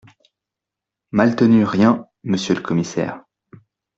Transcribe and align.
Maltenu 1.11 1.63
Rien, 1.63 2.07
Monsieur 2.23 2.55
le 2.55 2.61
commissaire… 2.61 3.21